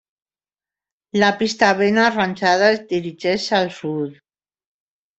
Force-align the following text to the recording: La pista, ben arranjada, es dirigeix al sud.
La 1.25 1.29
pista, 1.43 1.69
ben 1.83 2.01
arranjada, 2.05 2.73
es 2.79 2.83
dirigeix 2.97 3.49
al 3.63 3.73
sud. 3.81 4.21